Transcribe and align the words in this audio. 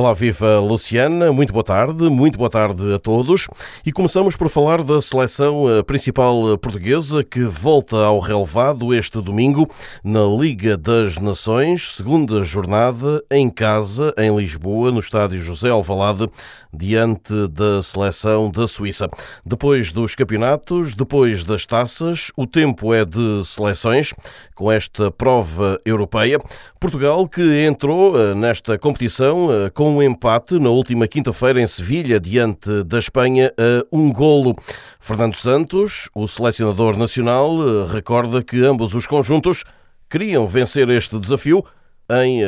Olá, 0.00 0.14
viva 0.14 0.58
Luciana, 0.60 1.30
muito 1.30 1.52
boa 1.52 1.62
tarde, 1.62 2.08
muito 2.08 2.38
boa 2.38 2.48
tarde 2.48 2.94
a 2.94 2.98
todos. 2.98 3.46
E 3.84 3.92
começamos 3.92 4.34
por 4.34 4.48
falar 4.48 4.82
da 4.82 5.02
seleção 5.02 5.68
eh, 5.68 5.82
principal 5.82 6.56
portuguesa 6.56 7.22
que 7.22 7.42
volta 7.42 7.96
ao 7.98 8.18
relevado 8.18 8.94
este 8.94 9.20
domingo 9.20 9.68
na 10.02 10.24
Liga 10.24 10.78
das 10.78 11.18
Nações, 11.18 11.96
segunda 11.96 12.42
jornada 12.42 13.22
em 13.30 13.50
casa, 13.50 14.14
em 14.16 14.34
Lisboa, 14.34 14.90
no 14.90 15.00
estádio 15.00 15.38
José 15.38 15.68
Alvalade, 15.68 16.30
diante 16.72 17.34
da 17.48 17.82
seleção 17.82 18.50
da 18.50 18.66
Suíça. 18.66 19.06
Depois 19.44 19.92
dos 19.92 20.14
campeonatos, 20.14 20.94
depois 20.94 21.44
das 21.44 21.66
taças, 21.66 22.32
o 22.38 22.46
tempo 22.46 22.94
é 22.94 23.04
de 23.04 23.42
seleções 23.44 24.14
com 24.54 24.72
esta 24.72 25.10
prova 25.10 25.78
europeia. 25.84 26.38
Portugal 26.78 27.28
que 27.28 27.66
entrou 27.66 28.18
eh, 28.18 28.34
nesta 28.34 28.78
competição 28.78 29.48
eh, 29.52 29.68
com 29.68 29.89
um 29.96 30.02
empate 30.02 30.58
na 30.58 30.70
última 30.70 31.06
quinta-feira 31.06 31.60
em 31.60 31.66
Sevilha, 31.66 32.18
diante 32.18 32.82
da 32.84 32.98
Espanha, 32.98 33.52
a 33.58 33.84
um 33.94 34.12
golo. 34.12 34.56
Fernando 34.98 35.36
Santos, 35.36 36.08
o 36.14 36.26
selecionador 36.26 36.96
nacional, 36.96 37.56
eh, 37.56 37.92
recorda 37.92 38.42
que 38.42 38.64
ambos 38.64 38.94
os 38.94 39.06
conjuntos 39.06 39.64
queriam 40.08 40.46
vencer 40.46 40.88
este 40.90 41.18
desafio 41.18 41.64
em 42.10 42.40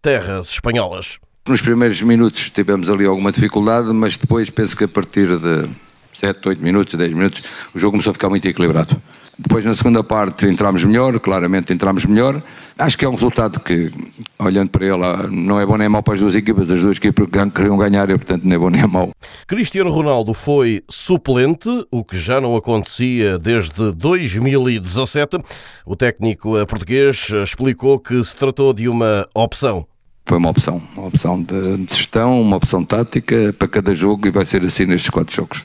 terras 0.00 0.48
espanholas. 0.50 1.18
Nos 1.48 1.62
primeiros 1.62 2.00
minutos 2.02 2.50
tivemos 2.50 2.90
ali 2.90 3.06
alguma 3.06 3.32
dificuldade, 3.32 3.92
mas 3.92 4.16
depois 4.16 4.50
penso 4.50 4.76
que 4.76 4.84
a 4.84 4.88
partir 4.88 5.38
de 5.38 5.68
7, 6.12 6.48
8 6.48 6.62
minutos, 6.62 6.94
10 6.94 7.12
minutos, 7.14 7.42
o 7.74 7.78
jogo 7.78 7.92
começou 7.92 8.10
a 8.10 8.14
ficar 8.14 8.28
muito 8.28 8.46
equilibrado. 8.46 9.00
Depois, 9.38 9.64
na 9.64 9.72
segunda 9.72 10.02
parte, 10.02 10.46
entramos 10.46 10.82
melhor, 10.82 11.18
claramente 11.20 11.72
entramos 11.72 12.04
melhor. 12.04 12.42
Acho 12.76 12.98
que 12.98 13.04
é 13.04 13.08
um 13.08 13.12
resultado 13.12 13.60
que, 13.60 13.88
olhando 14.36 14.70
para 14.70 14.84
ele, 14.84 15.28
não 15.30 15.60
é 15.60 15.64
bom 15.64 15.76
nem 15.76 15.88
mau 15.88 16.02
para 16.02 16.14
as 16.14 16.20
duas 16.20 16.34
equipas. 16.34 16.68
As 16.68 16.80
duas 16.80 16.96
equipas 16.96 17.28
queriam 17.54 17.78
ganhar 17.78 18.10
e, 18.10 18.16
portanto, 18.16 18.42
nem 18.42 18.54
é 18.54 18.58
bom 18.58 18.68
nem 18.68 18.82
é 18.82 18.86
mau. 18.86 19.12
Cristiano 19.46 19.92
Ronaldo 19.92 20.34
foi 20.34 20.82
suplente, 20.88 21.68
o 21.88 22.04
que 22.04 22.18
já 22.18 22.40
não 22.40 22.56
acontecia 22.56 23.38
desde 23.38 23.92
2017. 23.92 25.38
O 25.86 25.94
técnico 25.94 26.54
português 26.66 27.30
explicou 27.30 28.00
que 28.00 28.22
se 28.24 28.34
tratou 28.36 28.72
de 28.72 28.88
uma 28.88 29.24
opção 29.34 29.86
foi 30.26 30.36
uma 30.36 30.50
opção, 30.50 30.82
uma 30.94 31.06
opção 31.06 31.42
de 31.42 31.86
gestão, 31.88 32.42
uma 32.42 32.56
opção 32.58 32.84
tática 32.84 33.50
para 33.58 33.66
cada 33.66 33.94
jogo 33.94 34.28
e 34.28 34.30
vai 34.30 34.44
ser 34.44 34.62
assim 34.62 34.84
nestes 34.84 35.08
quatro 35.08 35.34
jogos. 35.34 35.64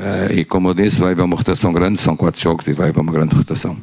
Uh, 0.00 0.32
e 0.32 0.44
como 0.46 0.70
eu 0.70 0.74
disse, 0.74 0.98
vai 0.98 1.12
haver 1.12 1.22
uma 1.22 1.36
rotação 1.36 1.72
grande, 1.72 2.00
são 2.00 2.16
quatro 2.16 2.40
jogos 2.40 2.66
e 2.66 2.72
vai 2.72 2.88
haver 2.88 3.00
uma 3.00 3.12
grande 3.12 3.36
rotação. 3.36 3.76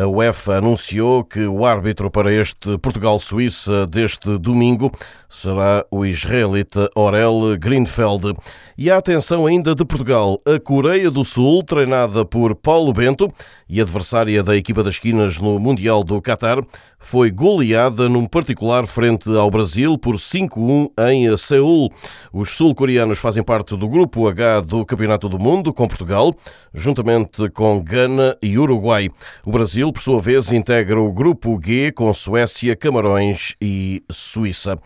A 0.00 0.06
UEFA 0.06 0.58
anunciou 0.58 1.24
que 1.24 1.44
o 1.44 1.66
árbitro 1.66 2.08
para 2.08 2.32
este 2.32 2.78
Portugal-Suíça 2.78 3.84
deste 3.84 4.38
domingo 4.38 4.92
será 5.28 5.84
o 5.90 6.06
israelita 6.06 6.88
Orel 6.94 7.58
Greenfeld. 7.58 8.36
E 8.80 8.92
a 8.92 8.96
atenção 8.96 9.44
ainda 9.44 9.74
de 9.74 9.84
Portugal, 9.84 10.40
a 10.46 10.60
Coreia 10.60 11.10
do 11.10 11.24
Sul, 11.24 11.64
treinada 11.64 12.24
por 12.24 12.54
Paulo 12.54 12.92
Bento 12.92 13.28
e 13.68 13.80
adversária 13.80 14.40
da 14.40 14.56
equipa 14.56 14.84
das 14.84 14.94
esquinas 14.94 15.40
no 15.40 15.58
Mundial 15.58 16.04
do 16.04 16.22
Qatar, 16.22 16.62
foi 17.00 17.30
goleada 17.32 18.08
num 18.08 18.24
particular 18.24 18.86
frente 18.86 19.28
ao 19.36 19.50
Brasil 19.50 19.98
por 19.98 20.14
5-1 20.14 20.90
em 21.10 21.36
Seul. 21.36 21.92
Os 22.32 22.50
sul-coreanos 22.50 23.18
fazem 23.18 23.42
parte 23.42 23.76
do 23.76 23.88
grupo 23.88 24.28
H 24.28 24.60
do 24.60 24.86
Campeonato 24.86 25.28
do 25.28 25.40
Mundo 25.40 25.72
com 25.72 25.88
Portugal, 25.88 26.32
juntamente 26.72 27.50
com 27.50 27.82
Gana 27.82 28.36
e 28.40 28.56
Uruguai. 28.56 29.10
O 29.44 29.50
Brasil, 29.50 29.87
por 29.92 30.00
sua 30.00 30.20
vez, 30.20 30.52
integra 30.52 31.00
o 31.00 31.12
grupo 31.12 31.60
G 31.62 31.92
com 31.92 32.12
Suécia, 32.12 32.74
Camarões 32.74 33.54
e 33.60 34.02
Suíça. 34.10 34.78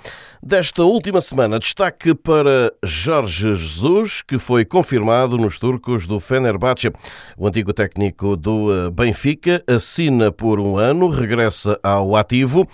Desta 0.42 0.82
última 0.82 1.20
semana, 1.20 1.58
destaque 1.58 2.14
para 2.14 2.72
Jorge 2.82 3.54
Jesus, 3.54 4.22
que 4.22 4.38
foi 4.38 4.64
confirmado 4.64 5.36
nos 5.36 5.58
turcos 5.58 6.06
do 6.06 6.20
Fenerbahçe. 6.20 6.92
O 7.36 7.46
antigo 7.46 7.72
técnico 7.72 8.36
do 8.36 8.72
eh, 8.72 8.90
Benfica 8.90 9.62
assina 9.66 10.30
por 10.30 10.60
um 10.60 10.76
ano, 10.76 11.08
regressa 11.08 11.78
ao 11.82 12.16
ativo 12.16 12.68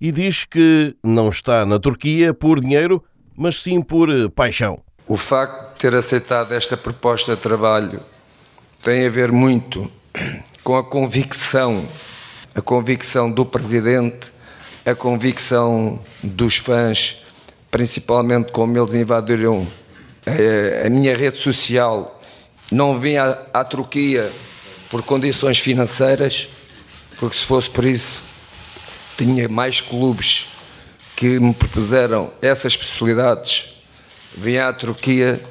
e 0.00 0.10
diz 0.10 0.44
que 0.44 0.96
não 1.02 1.28
está 1.28 1.64
na 1.66 1.78
Turquia 1.78 2.32
por 2.32 2.60
dinheiro, 2.60 3.04
mas 3.36 3.62
sim 3.62 3.80
por 3.82 4.08
eh, 4.08 4.28
paixão. 4.28 4.80
O 5.06 5.16
facto 5.16 5.74
de 5.74 5.78
ter 5.80 5.94
aceitado 5.94 6.52
esta 6.52 6.76
proposta 6.76 7.34
de 7.34 7.42
trabalho 7.42 8.00
tem 8.82 9.06
a 9.06 9.10
ver 9.10 9.30
muito 9.30 9.90
com 10.70 10.76
a 10.76 10.84
convicção, 10.84 11.84
a 12.54 12.62
convicção 12.62 13.28
do 13.28 13.44
presidente 13.44 14.30
a 14.86 14.94
convicção 14.94 15.98
dos 16.22 16.58
fãs, 16.58 17.24
principalmente 17.72 18.52
como 18.52 18.78
eles 18.78 18.94
invadiram 18.94 19.66
a, 20.24 20.86
a 20.86 20.88
minha 20.88 21.16
rede 21.16 21.38
social, 21.38 22.22
não 22.70 23.00
vim 23.00 23.16
à, 23.16 23.36
à 23.52 23.64
Turquia 23.64 24.30
por 24.88 25.02
condições 25.02 25.58
financeiras, 25.58 26.48
porque 27.18 27.36
se 27.36 27.44
fosse 27.44 27.68
por 27.68 27.84
isso, 27.84 28.22
tinha 29.18 29.48
mais 29.48 29.80
clubes 29.80 30.50
que 31.16 31.40
me 31.40 31.52
propuseram 31.52 32.32
essas 32.40 32.76
possibilidades. 32.76 33.74
Vim 34.36 34.58
à 34.58 34.72
Turquia 34.72 35.42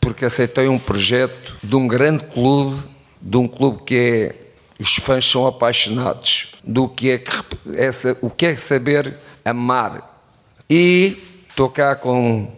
porque 0.00 0.24
aceitei 0.24 0.66
um 0.66 0.78
projeto 0.78 1.56
de 1.62 1.76
um 1.76 1.86
grande 1.86 2.24
clube, 2.24 2.82
de 3.22 3.36
um 3.36 3.46
clube 3.46 3.84
que 3.84 3.94
é 3.94 4.45
os 4.78 4.96
fãs 4.96 5.28
são 5.28 5.46
apaixonados 5.46 6.52
do 6.64 6.88
que 6.88 7.10
é, 7.10 7.18
que, 7.18 7.32
essa, 7.74 8.16
o 8.20 8.30
que 8.30 8.46
é 8.46 8.56
saber 8.56 9.14
amar. 9.44 10.20
E 10.68 11.16
estou 11.48 11.68
cá 11.68 11.94
com, 11.94 12.52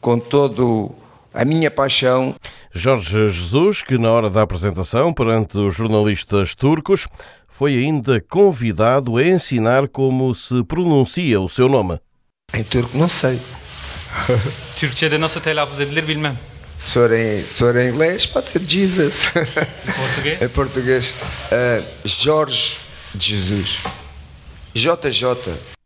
com 0.00 0.18
todo 0.18 0.92
a 1.34 1.44
minha 1.44 1.70
paixão. 1.70 2.34
Jorge 2.72 3.10
Jesus, 3.10 3.82
que 3.82 3.98
na 3.98 4.10
hora 4.10 4.30
da 4.30 4.42
apresentação 4.42 5.12
perante 5.12 5.58
os 5.58 5.74
jornalistas 5.74 6.54
turcos, 6.54 7.06
foi 7.48 7.76
ainda 7.76 8.20
convidado 8.20 9.16
a 9.16 9.24
ensinar 9.24 9.88
como 9.88 10.34
se 10.34 10.62
pronuncia 10.64 11.40
o 11.40 11.48
seu 11.48 11.68
nome. 11.68 11.98
Em 12.54 12.64
turco 12.64 12.96
não 12.96 13.08
sei. 13.08 13.38
Türkçe'de 14.76 15.18
nasıl 15.18 15.40
telaffuz 15.40 15.80
edilir 15.80 16.08
bilmem. 16.08 16.36
Se 16.78 16.92
for 16.92 17.12
em, 17.12 17.46
se 17.46 17.58
for 17.58 17.76
em 17.76 17.90
inglês, 17.90 18.26
pode 18.26 18.48
ser 18.48 18.62
Jesus. 18.66 19.26
Em 19.34 19.92
português? 19.92 20.42
em 20.42 20.48
português. 20.48 21.14
Uh, 21.50 21.84
Jorge 22.04 22.78
Jesus. 23.18 23.80
JJ. 24.74 25.77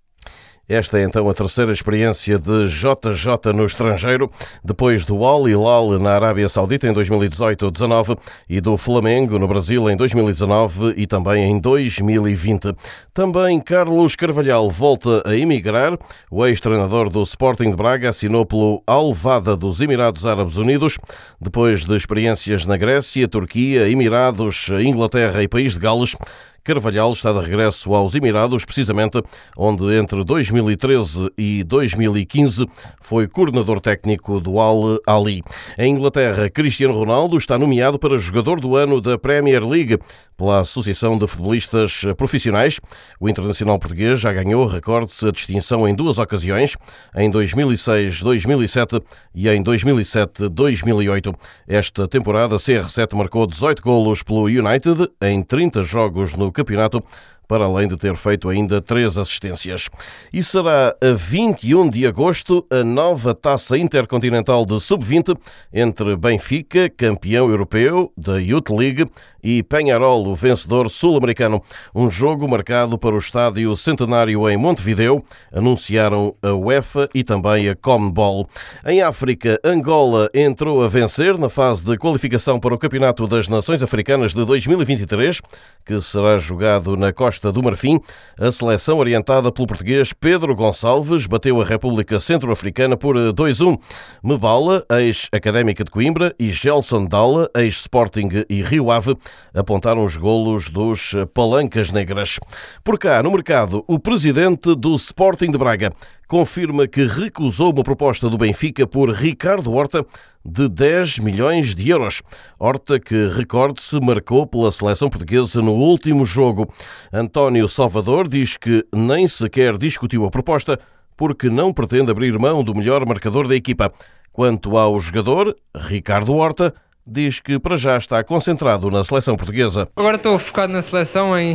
Esta 0.72 0.98
é 0.98 1.02
então 1.02 1.28
a 1.28 1.34
terceira 1.34 1.70
experiência 1.70 2.38
de 2.38 2.66
JJ 2.66 3.52
no 3.54 3.66
estrangeiro, 3.66 4.30
depois 4.64 5.04
do 5.04 5.22
Al 5.22 5.46
Hilal 5.46 5.98
na 5.98 6.14
Arábia 6.14 6.48
Saudita 6.48 6.88
em 6.88 6.94
2018-19 6.94 8.18
e 8.48 8.58
do 8.58 8.78
Flamengo 8.78 9.38
no 9.38 9.46
Brasil 9.46 9.90
em 9.90 9.94
2019 9.94 10.94
e 10.96 11.06
também 11.06 11.44
em 11.44 11.60
2020. 11.60 12.74
Também 13.12 13.60
Carlos 13.60 14.16
Carvalhal 14.16 14.70
volta 14.70 15.22
a 15.26 15.36
emigrar. 15.36 15.98
O 16.30 16.46
ex-treinador 16.46 17.10
do 17.10 17.22
Sporting 17.22 17.68
de 17.68 17.76
Braga 17.76 18.08
assinou 18.08 18.46
pelo 18.46 18.82
Alvada 18.86 19.54
dos 19.54 19.78
Emirados 19.82 20.24
Árabes 20.24 20.56
Unidos, 20.56 20.96
depois 21.38 21.84
de 21.84 21.94
experiências 21.94 22.64
na 22.64 22.78
Grécia, 22.78 23.28
Turquia, 23.28 23.90
Emirados, 23.90 24.70
Inglaterra 24.82 25.42
e 25.42 25.48
País 25.48 25.74
de 25.74 25.80
Gales. 25.80 26.16
Carvalhal 26.64 27.12
está 27.12 27.32
de 27.32 27.40
regresso 27.40 27.92
aos 27.92 28.14
Emirados, 28.14 28.64
precisamente 28.64 29.20
onde 29.58 29.96
entre 29.96 30.22
2013 30.22 31.32
e 31.36 31.64
2015 31.64 32.66
foi 33.00 33.26
coordenador 33.26 33.80
técnico 33.80 34.38
do 34.38 34.60
Al 34.60 35.00
Ali. 35.04 35.42
Em 35.76 35.92
Inglaterra, 35.92 36.48
Cristiano 36.48 36.94
Ronaldo 36.94 37.36
está 37.36 37.58
nomeado 37.58 37.98
para 37.98 38.16
jogador 38.16 38.60
do 38.60 38.76
ano 38.76 39.00
da 39.00 39.18
Premier 39.18 39.66
League 39.66 39.98
pela 40.36 40.60
Associação 40.60 41.18
de 41.18 41.26
Futebolistas 41.26 42.02
Profissionais. 42.16 42.78
O 43.18 43.28
internacional 43.28 43.78
português 43.78 44.20
já 44.20 44.32
ganhou, 44.32 44.64
recorde-se, 44.66 45.26
a 45.26 45.32
distinção 45.32 45.88
em 45.88 45.94
duas 45.94 46.18
ocasiões, 46.18 46.76
em 47.16 47.28
2006-2007 47.30 49.02
e 49.34 49.48
em 49.48 49.62
2007-2008. 49.64 51.34
Esta 51.66 52.06
temporada, 52.06 52.54
CR7 52.56 53.16
marcou 53.16 53.48
18 53.48 53.82
golos 53.82 54.22
pelo 54.22 54.44
United 54.44 55.08
em 55.20 55.42
30 55.42 55.82
jogos 55.82 56.34
no 56.34 56.51
campeonato 56.52 57.04
para 57.52 57.66
além 57.66 57.86
de 57.86 57.98
ter 57.98 58.16
feito 58.16 58.48
ainda 58.48 58.80
três 58.80 59.18
assistências. 59.18 59.90
E 60.32 60.42
será 60.42 60.96
a 60.98 61.12
21 61.14 61.90
de 61.90 62.06
agosto 62.06 62.66
a 62.70 62.82
nova 62.82 63.34
taça 63.34 63.76
intercontinental 63.76 64.64
de 64.64 64.80
sub-20 64.80 65.36
entre 65.70 66.16
Benfica, 66.16 66.88
campeão 66.88 67.50
europeu 67.50 68.10
da 68.16 68.38
Youth 68.38 68.70
League, 68.70 69.06
e 69.42 69.62
Penharol, 69.62 70.26
o 70.26 70.36
vencedor 70.36 70.88
sul-americano. 70.88 71.60
Um 71.94 72.10
jogo 72.10 72.48
marcado 72.48 72.96
para 72.96 73.14
o 73.14 73.18
estádio 73.18 73.76
Centenário 73.76 74.48
em 74.48 74.56
Montevideo, 74.56 75.24
anunciaram 75.52 76.34
a 76.40 76.52
UEFA 76.52 77.08
e 77.12 77.24
também 77.24 77.68
a 77.68 77.74
Comebol. 77.74 78.48
Em 78.86 79.02
África, 79.02 79.60
Angola 79.64 80.30
entrou 80.32 80.82
a 80.82 80.88
vencer 80.88 81.36
na 81.36 81.48
fase 81.48 81.82
de 81.82 81.98
qualificação 81.98 82.60
para 82.60 82.74
o 82.74 82.78
Campeonato 82.78 83.26
das 83.26 83.48
Nações 83.48 83.82
Africanas 83.82 84.32
de 84.32 84.44
2023, 84.44 85.40
que 85.84 86.00
será 86.00 86.38
jogado 86.38 86.96
na 86.96 87.12
Costa 87.42 87.52
do 87.52 87.62
Marfim. 87.62 88.00
A 88.38 88.52
seleção 88.52 88.98
orientada 88.98 89.50
pelo 89.50 89.66
português 89.66 90.12
Pedro 90.12 90.54
Gonçalves 90.54 91.26
bateu 91.26 91.60
a 91.60 91.64
República 91.64 92.20
Centro-Africana 92.20 92.96
por 92.96 93.16
2-1. 93.16 93.76
Mebala, 94.22 94.84
ex-académica 94.92 95.82
de 95.82 95.90
Coimbra, 95.90 96.32
e 96.38 96.50
Gelson 96.50 97.04
Dalla, 97.04 97.50
ex-Sporting 97.56 98.44
e 98.48 98.62
Rio 98.62 98.92
Ave, 98.92 99.16
apontaram 99.52 100.04
os 100.04 100.16
golos 100.16 100.70
dos 100.70 101.14
Palancas 101.34 101.90
Negras. 101.90 102.38
Por 102.84 102.96
cá, 102.96 103.20
no 103.22 103.32
mercado, 103.32 103.84
o 103.88 103.98
presidente 103.98 104.76
do 104.76 104.94
Sporting 104.94 105.50
de 105.50 105.58
Braga 105.58 105.92
confirma 106.28 106.86
que 106.86 107.04
recusou 107.04 107.72
uma 107.72 107.82
proposta 107.82 108.30
do 108.30 108.38
Benfica 108.38 108.86
por 108.86 109.10
Ricardo 109.10 109.72
Horta 109.72 110.06
de 110.44 110.68
10 110.68 111.18
milhões 111.18 111.74
de 111.74 111.90
euros. 111.90 112.22
Horta, 112.58 112.98
que 112.98 113.28
recorde-se, 113.28 114.00
marcou 114.00 114.46
pela 114.46 114.70
seleção 114.72 115.08
portuguesa 115.08 115.62
no 115.62 115.72
último 115.72 116.24
jogo. 116.24 116.72
António 117.12 117.68
Salvador 117.68 118.28
diz 118.28 118.56
que 118.56 118.84
nem 118.94 119.28
sequer 119.28 119.76
discutiu 119.76 120.24
a 120.24 120.30
proposta 120.30 120.78
porque 121.16 121.48
não 121.48 121.72
pretende 121.72 122.10
abrir 122.10 122.38
mão 122.38 122.64
do 122.64 122.74
melhor 122.74 123.06
marcador 123.06 123.46
da 123.46 123.54
equipa. 123.54 123.92
Quanto 124.32 124.76
ao 124.76 124.98
jogador, 124.98 125.54
Ricardo 125.76 126.34
Horta, 126.34 126.74
diz 127.06 127.40
que 127.40 127.58
para 127.58 127.76
já 127.76 127.96
está 127.96 128.22
concentrado 128.24 128.90
na 128.90 129.04
seleção 129.04 129.36
portuguesa. 129.36 129.88
Agora 129.96 130.16
estou 130.16 130.38
focado 130.38 130.72
na 130.72 130.82
seleção 130.82 131.38
em, 131.38 131.52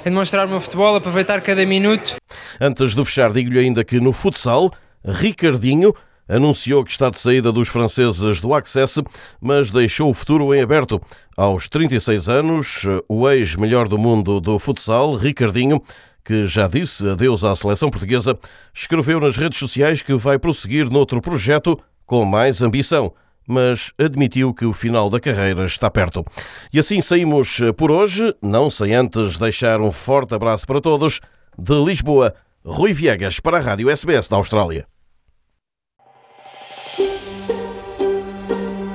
em 0.00 0.04
demonstrar 0.04 0.46
o 0.46 0.48
meu 0.48 0.60
futebol, 0.60 0.96
aproveitar 0.96 1.40
cada 1.40 1.64
minuto. 1.64 2.16
Antes 2.60 2.94
de 2.94 3.04
fechar, 3.04 3.32
digo-lhe 3.32 3.58
ainda 3.58 3.84
que 3.84 4.00
no 4.00 4.12
futsal, 4.12 4.72
Ricardinho 5.04 5.94
anunciou 6.28 6.84
que 6.84 6.90
está 6.90 7.10
de 7.10 7.18
saída 7.18 7.52
dos 7.52 7.68
franceses 7.68 8.40
do 8.40 8.54
Access, 8.54 9.02
mas 9.40 9.70
deixou 9.70 10.10
o 10.10 10.14
futuro 10.14 10.54
em 10.54 10.60
aberto. 10.60 11.00
Aos 11.36 11.68
36 11.68 12.28
anos, 12.28 12.82
o 13.08 13.28
ex-melhor 13.28 13.88
do 13.88 13.98
mundo 13.98 14.40
do 14.40 14.58
futsal, 14.58 15.14
Ricardinho, 15.14 15.82
que 16.24 16.44
já 16.46 16.66
disse 16.66 17.08
adeus 17.08 17.44
à 17.44 17.54
seleção 17.54 17.90
portuguesa, 17.90 18.36
escreveu 18.74 19.20
nas 19.20 19.36
redes 19.36 19.58
sociais 19.58 20.02
que 20.02 20.14
vai 20.14 20.38
prosseguir 20.38 20.90
noutro 20.90 21.20
projeto 21.20 21.78
com 22.04 22.24
mais 22.24 22.62
ambição 22.62 23.12
mas 23.46 23.92
admitiu 23.98 24.52
que 24.52 24.64
o 24.64 24.72
final 24.72 25.08
da 25.08 25.20
carreira 25.20 25.64
está 25.64 25.90
perto. 25.90 26.24
E 26.72 26.78
assim 26.78 27.00
saímos 27.00 27.60
por 27.76 27.90
hoje, 27.90 28.34
não 28.42 28.68
sem 28.68 28.94
antes 28.94 29.38
deixar 29.38 29.80
um 29.80 29.92
forte 29.92 30.34
abraço 30.34 30.66
para 30.66 30.80
todos. 30.80 31.20
De 31.58 31.74
Lisboa, 31.74 32.34
Rui 32.64 32.92
Viegas 32.92 33.40
para 33.40 33.58
a 33.58 33.60
Rádio 33.60 33.88
SBS 33.88 34.28
da 34.28 34.36
Austrália. 34.36 34.86